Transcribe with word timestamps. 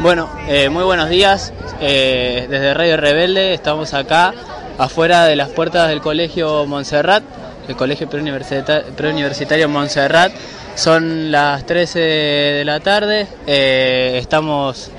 Bueno, 0.00 0.28
eh, 0.48 0.68
muy 0.68 0.82
buenos 0.82 1.08
días. 1.08 1.52
Eh, 1.80 2.46
desde 2.50 2.74
Radio 2.74 2.96
Rebelde 2.96 3.54
estamos 3.54 3.94
acá 3.94 4.34
afuera 4.76 5.24
de 5.24 5.36
las 5.36 5.50
puertas 5.50 5.88
del 5.88 6.00
Colegio 6.00 6.66
Montserrat, 6.66 7.22
el 7.68 7.76
Colegio 7.76 8.08
Preuniversitario 8.08 9.68
Montserrat. 9.68 10.32
Son 10.74 11.30
las 11.30 11.64
13 11.64 11.98
de 12.00 12.64
la 12.64 12.80
tarde. 12.80 13.28
Eh, 13.46 14.18
estamos 14.20 14.90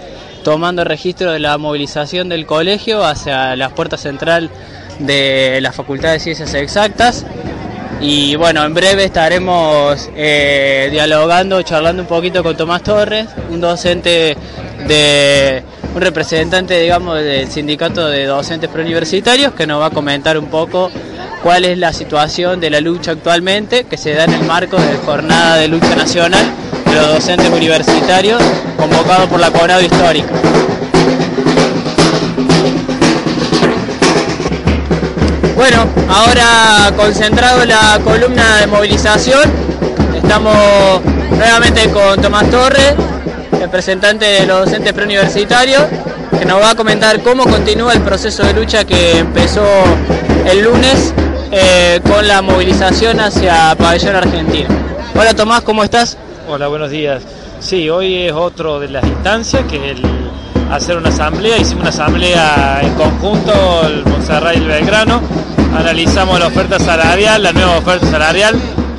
tomando 0.43 0.83
registro 0.85 1.33
de 1.33 1.39
la 1.39 1.57
movilización 1.57 2.29
del 2.29 2.45
colegio 2.45 3.03
hacia 3.03 3.55
la 3.57 3.69
puerta 3.69 3.97
central 3.97 4.49
de 4.99 5.59
la 5.61 5.73
Facultad 5.73 6.13
de 6.13 6.19
Ciencias 6.19 6.53
Exactas. 6.53 7.25
Y 8.01 8.35
bueno, 8.35 8.63
en 8.63 8.73
breve 8.73 9.05
estaremos 9.05 10.09
eh, 10.15 10.89
dialogando, 10.91 11.61
charlando 11.63 12.03
un 12.03 12.07
poquito 12.07 12.43
con 12.43 12.55
Tomás 12.55 12.83
Torres, 12.83 13.27
un 13.49 13.61
docente 13.61 14.35
de 14.87 15.63
un 15.93 16.01
representante, 16.01 16.79
digamos, 16.79 17.19
del 17.19 17.49
sindicato 17.49 18.07
de 18.07 18.25
docentes 18.25 18.69
preuniversitarios 18.69 19.53
que 19.53 19.65
nos 19.65 19.81
va 19.81 19.87
a 19.87 19.89
comentar 19.91 20.37
un 20.37 20.47
poco 20.47 20.91
cuál 21.41 21.65
es 21.65 21.77
la 21.77 21.93
situación 21.93 22.59
de 22.59 22.69
la 22.69 22.81
lucha 22.81 23.11
actualmente 23.11 23.85
que 23.85 23.97
se 23.97 24.13
da 24.13 24.25
en 24.25 24.33
el 24.33 24.43
marco 24.43 24.77
de 24.77 24.93
la 24.93 24.99
jornada 24.99 25.57
de 25.57 25.67
lucha 25.67 25.95
nacional 25.95 26.45
de 26.85 26.95
los 26.95 27.07
docentes 27.07 27.49
universitarios 27.49 28.41
convocado 28.77 29.27
por 29.27 29.39
la 29.39 29.51
Conado 29.51 29.81
Histórica. 29.81 30.33
Bueno, 35.55 35.87
ahora 36.09 36.91
concentrado 36.95 37.63
en 37.63 37.69
la 37.69 37.99
columna 38.03 38.57
de 38.57 38.67
movilización, 38.67 39.41
estamos 40.15 41.01
nuevamente 41.31 41.89
con 41.89 42.21
Tomás 42.21 42.49
Torres, 42.49 42.93
representante 43.59 44.25
de 44.25 44.45
los 44.45 44.65
docentes 44.65 44.93
preuniversitarios, 44.93 45.83
que 46.37 46.45
nos 46.45 46.61
va 46.61 46.71
a 46.71 46.75
comentar 46.75 47.21
cómo 47.21 47.43
continúa 47.43 47.93
el 47.93 48.01
proceso 48.01 48.43
de 48.43 48.53
lucha 48.53 48.85
que 48.85 49.19
empezó 49.19 49.65
el 50.45 50.63
lunes 50.63 51.13
eh, 51.51 51.99
con 52.09 52.27
la 52.27 52.41
movilización 52.41 53.19
hacia 53.19 53.75
Pabellón 53.75 54.15
Argentina. 54.15 54.69
Hola 55.15 55.33
Tomás, 55.33 55.61
¿cómo 55.61 55.83
estás? 55.83 56.17
Hola, 56.47 56.67
buenos 56.67 56.89
días. 56.89 57.23
Sí, 57.59 57.89
hoy 57.89 58.27
es 58.27 58.33
otro 58.33 58.79
de 58.79 58.89
las 58.89 59.03
instancias 59.05 59.63
que 59.69 59.91
el 59.91 60.01
hacer 60.71 60.97
una 60.97 61.09
asamblea. 61.09 61.57
Hicimos 61.57 61.81
una 61.81 61.89
asamblea 61.89 62.79
en 62.81 62.93
conjunto, 62.95 63.53
el 63.85 64.05
Monserrat 64.05 64.55
y 64.55 64.59
el 64.59 64.67
Belgrano. 64.67 65.21
Analizamos 65.77 66.39
la 66.39 66.47
oferta 66.47 66.79
salarial, 66.79 67.43
la 67.43 67.53
nueva 67.53 67.77
oferta 67.77 68.05
salarial. 68.07 68.55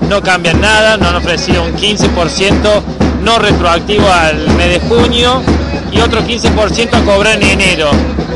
No 0.09 0.23
cambia 0.23 0.55
nada, 0.55 0.97
nos 0.97 1.09
han 1.09 1.17
ofrecido 1.17 1.65
un 1.65 1.75
15% 1.75 2.83
no 3.27 3.41
retroactivo 3.41 4.09
al 4.09 4.49
mes 4.51 4.69
de 4.69 4.89
junio 4.89 5.43
y 5.91 5.99
otro 5.99 6.21
15% 6.21 6.95
a 6.95 7.05
cobrar 7.05 7.43
en 7.43 7.61
enero, 7.61 7.91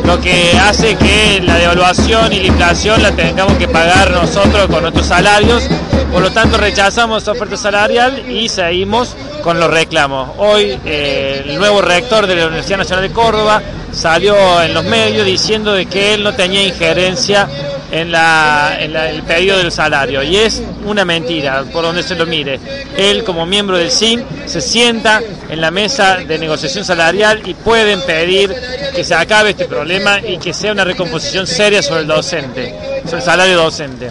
lo 0.05 0.21
que 0.21 0.59
hace 0.59 0.97
que 0.97 1.41
la 1.45 1.59
devaluación 1.59 2.33
y 2.33 2.41
la 2.41 2.47
inflación 2.49 3.01
la 3.01 3.13
tengamos 3.13 3.57
que 3.57 3.69
pagar 3.69 4.11
nosotros 4.11 4.67
con 4.67 4.83
nuestros 4.83 5.07
salarios. 5.07 5.69
Por 6.13 6.23
lo 6.23 6.33
tanto, 6.33 6.59
rechazamos 6.59 7.23
esa 7.23 7.31
oferta 7.31 7.57
salarial 7.57 8.29
y 8.29 8.49
seguimos 8.49 9.15
con 9.45 9.61
los 9.61 9.71
reclamos. 9.71 10.31
Hoy 10.39 10.77
eh, 10.85 11.45
el 11.47 11.57
nuevo 11.57 11.81
rector 11.81 12.27
de 12.27 12.35
la 12.35 12.47
Universidad 12.47 12.79
Nacional 12.79 13.09
de 13.09 13.15
Córdoba 13.15 13.63
salió 13.93 14.61
en 14.61 14.75
los 14.75 14.85
medios 14.85 15.25
diciendo 15.25 15.73
de 15.73 15.87
que 15.87 16.15
él 16.15 16.25
no 16.25 16.35
tenía 16.35 16.67
injerencia 16.67 17.49
en, 17.91 18.13
la, 18.13 18.77
el 18.79 19.23
pedido 19.23 19.59
del 19.59 19.73
salario 19.73 20.23
y 20.23 20.37
es 20.37 20.63
una 20.85 21.05
mentira 21.05 21.65
por 21.73 21.83
donde 21.83 22.03
se 22.03 22.15
lo 22.15 22.27
mire. 22.27 22.61
Él 22.97 23.25
como 23.25 23.47
miembro 23.47 23.77
del 23.77 23.91
SIN 23.91 24.25
se 24.47 24.61
sienta 24.61 25.21
en 25.49 25.61
la 25.61 25.71
mesa 25.71 26.17
de 26.17 26.39
negociación 26.39 26.85
salarial 26.85 27.43
y 27.45 27.55
pueden 27.55 28.01
pedir 28.03 28.55
que 28.95 29.05
se 29.05 29.15
acabe 29.15 29.51
este 29.51 29.67
problema 29.67 30.21
y 30.21 30.39
que 30.39 30.53
sea 30.53 30.73
una 30.73 30.85
recomposición 30.85 31.47
seria 31.47 31.83
sobre 31.83 32.03
el 32.03 32.07
docente, 32.07 33.00
salario 33.21 33.57
docente. 33.57 34.11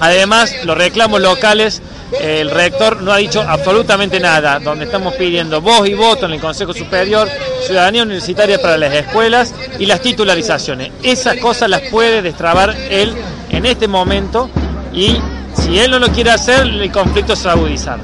Además, 0.00 0.54
los 0.64 0.76
reclamos 0.76 1.20
locales 1.20 1.82
el 2.20 2.50
rector 2.50 3.02
no 3.02 3.12
ha 3.12 3.16
dicho 3.16 3.40
absolutamente 3.40 4.20
nada, 4.20 4.58
donde 4.58 4.84
estamos 4.84 5.14
pidiendo 5.14 5.60
voz 5.60 5.88
y 5.88 5.94
voto 5.94 6.26
en 6.26 6.32
el 6.32 6.40
Consejo 6.40 6.74
Superior, 6.74 7.28
ciudadanía 7.66 8.02
universitaria 8.02 8.60
para 8.60 8.76
las 8.76 8.92
escuelas 8.92 9.54
y 9.78 9.86
las 9.86 10.00
titularizaciones. 10.00 10.90
Esas 11.02 11.38
cosas 11.38 11.70
las 11.70 11.82
puede 11.82 12.22
destrabar 12.22 12.76
él 12.90 13.14
en 13.50 13.66
este 13.66 13.88
momento 13.88 14.50
y 14.92 15.16
si 15.54 15.78
él 15.78 15.90
no 15.90 15.98
lo 15.98 16.08
quiere 16.08 16.30
hacer, 16.30 16.66
el 16.66 16.92
conflicto 16.92 17.34
se 17.34 17.44
va 17.44 17.52
a 17.52 17.54
agudizar. 17.54 17.98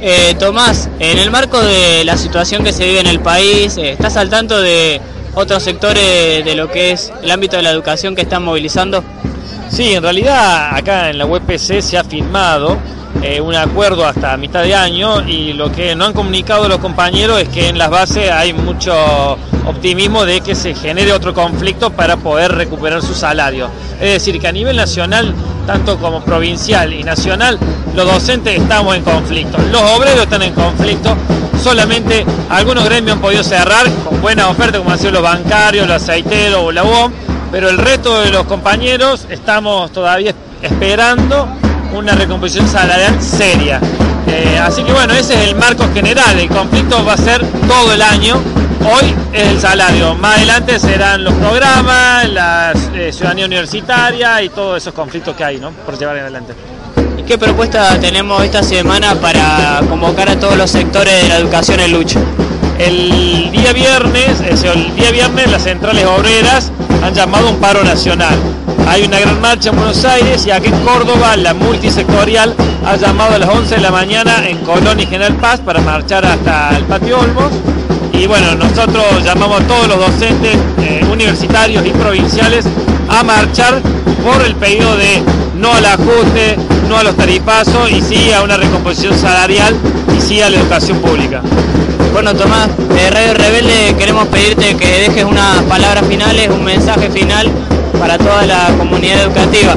Eh, 0.00 0.36
Tomás, 0.38 0.88
en 0.98 1.18
el 1.18 1.30
marco 1.30 1.60
de 1.60 2.04
la 2.04 2.16
situación 2.16 2.62
que 2.62 2.72
se 2.72 2.86
vive 2.86 3.00
en 3.00 3.08
el 3.08 3.20
país, 3.20 3.76
eh, 3.76 3.90
¿estás 3.90 4.16
al 4.16 4.30
tanto 4.30 4.60
de 4.60 5.00
otros 5.38 5.62
sectores 5.62 6.44
de 6.44 6.54
lo 6.56 6.68
que 6.68 6.90
es 6.90 7.12
el 7.22 7.30
ámbito 7.30 7.56
de 7.56 7.62
la 7.62 7.70
educación 7.70 8.16
que 8.16 8.22
están 8.22 8.44
movilizando? 8.44 9.04
Sí, 9.70 9.94
en 9.94 10.02
realidad 10.02 10.74
acá 10.74 11.10
en 11.10 11.18
la 11.18 11.26
UPC 11.26 11.80
se 11.80 11.96
ha 11.96 12.02
firmado 12.02 12.76
eh, 13.22 13.40
un 13.40 13.54
acuerdo 13.54 14.04
hasta 14.04 14.36
mitad 14.36 14.64
de 14.64 14.74
año 14.74 15.26
y 15.26 15.52
lo 15.52 15.70
que 15.70 15.94
no 15.94 16.06
han 16.06 16.12
comunicado 16.12 16.68
los 16.68 16.78
compañeros 16.78 17.40
es 17.40 17.48
que 17.48 17.68
en 17.68 17.78
las 17.78 17.88
bases 17.88 18.30
hay 18.30 18.52
mucho 18.52 18.92
optimismo 19.66 20.24
de 20.24 20.40
que 20.40 20.56
se 20.56 20.74
genere 20.74 21.12
otro 21.12 21.32
conflicto 21.34 21.90
para 21.90 22.16
poder 22.16 22.52
recuperar 22.52 23.00
su 23.00 23.14
salario. 23.14 23.70
Es 24.00 24.12
decir, 24.14 24.40
que 24.40 24.48
a 24.48 24.52
nivel 24.52 24.76
nacional, 24.76 25.32
tanto 25.66 25.98
como 25.98 26.24
provincial 26.24 26.92
y 26.92 27.04
nacional, 27.04 27.58
los 27.94 28.06
docentes 28.06 28.60
estamos 28.60 28.96
en 28.96 29.02
conflicto, 29.02 29.58
los 29.70 29.82
obreros 29.82 30.22
están 30.22 30.42
en 30.42 30.54
conflicto, 30.54 31.16
solamente 31.58 32.24
algunos 32.50 32.84
gremios 32.84 33.16
han 33.16 33.20
podido 33.20 33.42
cerrar 33.42 33.86
con 34.04 34.20
buenas 34.20 34.46
ofertas 34.46 34.78
como 34.78 34.90
han 34.90 34.98
sido 34.98 35.12
los 35.12 35.22
bancarios, 35.22 35.86
los 35.86 36.02
aceiteros 36.02 36.60
o 36.62 36.72
la 36.72 36.84
UOM, 36.84 37.12
pero 37.50 37.68
el 37.68 37.78
resto 37.78 38.20
de 38.20 38.30
los 38.30 38.44
compañeros 38.44 39.26
estamos 39.30 39.90
todavía 39.92 40.34
esperando 40.62 41.48
una 41.94 42.12
recomposición 42.12 42.68
salarial 42.68 43.20
seria. 43.20 43.80
Eh, 44.26 44.58
así 44.62 44.82
que 44.82 44.92
bueno, 44.92 45.14
ese 45.14 45.34
es 45.34 45.48
el 45.48 45.56
marco 45.56 45.84
general, 45.94 46.38
el 46.38 46.48
conflicto 46.48 47.02
va 47.04 47.14
a 47.14 47.16
ser 47.16 47.44
todo 47.66 47.92
el 47.94 48.02
año, 48.02 48.36
hoy 48.84 49.14
es 49.32 49.48
el 49.48 49.60
salario, 49.60 50.14
más 50.14 50.36
adelante 50.36 50.78
serán 50.78 51.24
los 51.24 51.32
programas, 51.34 52.28
la 52.28 52.72
eh, 52.94 53.10
ciudadanía 53.10 53.46
universitaria 53.46 54.42
y 54.42 54.50
todos 54.50 54.76
esos 54.76 54.92
conflictos 54.92 55.34
que 55.34 55.44
hay 55.44 55.58
¿no? 55.58 55.70
por 55.70 55.98
llevar 55.98 56.18
adelante. 56.18 56.54
¿Y 57.18 57.22
qué 57.22 57.36
propuesta 57.36 57.98
tenemos 58.00 58.42
esta 58.44 58.62
semana 58.62 59.16
para 59.16 59.80
convocar 59.88 60.28
a 60.28 60.38
todos 60.38 60.56
los 60.56 60.70
sectores 60.70 61.22
de 61.22 61.28
la 61.28 61.38
educación 61.38 61.80
en 61.80 61.92
lucha? 61.92 62.20
El 62.78 63.50
día 63.50 63.72
viernes, 63.72 64.40
el 64.40 64.94
día 64.94 65.10
viernes 65.10 65.50
las 65.50 65.64
centrales 65.64 66.06
obreras 66.06 66.70
han 67.02 67.12
llamado 67.12 67.50
un 67.50 67.56
paro 67.56 67.82
nacional. 67.82 68.36
Hay 68.86 69.02
una 69.02 69.18
gran 69.18 69.40
marcha 69.40 69.70
en 69.70 69.76
Buenos 69.76 70.04
Aires 70.04 70.46
y 70.46 70.52
aquí 70.52 70.68
en 70.68 70.78
Córdoba 70.80 71.36
la 71.36 71.54
multisectorial 71.54 72.54
ha 72.86 72.96
llamado 72.96 73.34
a 73.34 73.38
las 73.38 73.48
11 73.48 73.74
de 73.74 73.80
la 73.80 73.90
mañana 73.90 74.48
en 74.48 74.58
Colón 74.58 75.00
y 75.00 75.06
General 75.06 75.34
Paz 75.34 75.58
para 75.60 75.80
marchar 75.80 76.24
hasta 76.24 76.76
el 76.76 76.84
Patio 76.84 77.18
Olmos. 77.18 77.52
Y 78.12 78.26
bueno, 78.28 78.54
nosotros 78.54 79.04
llamamos 79.24 79.60
a 79.60 79.66
todos 79.66 79.88
los 79.88 79.98
docentes 79.98 80.56
eh, 80.80 81.04
universitarios 81.10 81.84
y 81.84 81.90
provinciales 81.90 82.64
a 83.08 83.24
marchar 83.24 83.82
por 84.28 84.42
el 84.42 84.54
pedido 84.56 84.94
de 84.96 85.22
no 85.56 85.72
al 85.72 85.84
ajuste, 85.86 86.56
no 86.88 86.98
a 86.98 87.02
los 87.02 87.16
tarifazos 87.16 87.90
y 87.90 88.02
sí 88.02 88.30
a 88.30 88.42
una 88.42 88.58
recomposición 88.58 89.18
salarial 89.18 89.74
y 90.16 90.20
sí 90.20 90.42
a 90.42 90.50
la 90.50 90.58
educación 90.58 90.98
pública. 90.98 91.40
Bueno 92.12 92.34
Tomás, 92.34 92.68
de 92.76 93.10
Radio 93.10 93.34
Rebelde 93.34 93.94
queremos 93.98 94.26
pedirte 94.28 94.76
que 94.76 95.08
dejes 95.08 95.24
unas 95.24 95.62
palabras 95.62 96.04
finales, 96.06 96.50
un 96.50 96.62
mensaje 96.62 97.08
final 97.08 97.50
para 97.98 98.18
toda 98.18 98.44
la 98.44 98.68
comunidad 98.76 99.22
educativa. 99.22 99.76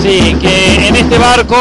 Sí, 0.00 0.36
que 0.40 0.86
en 0.86 0.94
este 0.94 1.18
barco 1.18 1.56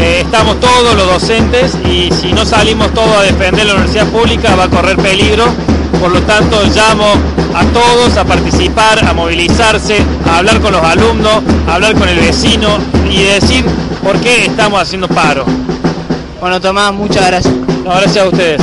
eh, 0.00 0.20
estamos 0.20 0.60
todos 0.60 0.94
los 0.94 1.06
docentes 1.06 1.76
y 1.84 2.10
si 2.12 2.32
no 2.32 2.44
salimos 2.44 2.94
todos 2.94 3.16
a 3.16 3.22
defender 3.22 3.66
la 3.66 3.74
universidad 3.74 4.06
pública 4.06 4.54
va 4.54 4.64
a 4.64 4.70
correr 4.70 4.96
peligro. 4.96 5.44
Por 6.04 6.12
lo 6.12 6.20
tanto, 6.24 6.62
llamo 6.64 7.14
a 7.54 7.64
todos 7.72 8.18
a 8.18 8.26
participar, 8.26 9.02
a 9.02 9.14
movilizarse, 9.14 9.96
a 10.28 10.36
hablar 10.36 10.60
con 10.60 10.72
los 10.72 10.82
alumnos, 10.82 11.42
a 11.66 11.76
hablar 11.76 11.94
con 11.94 12.06
el 12.06 12.18
vecino 12.18 12.76
y 13.10 13.22
decir 13.22 13.64
por 14.02 14.20
qué 14.20 14.44
estamos 14.44 14.82
haciendo 14.82 15.08
paro. 15.08 15.46
Bueno, 16.42 16.60
Tomás, 16.60 16.92
muchas 16.92 17.26
gracias. 17.26 17.54
gracias 17.82 18.18
a 18.18 18.28
ustedes. 18.28 18.60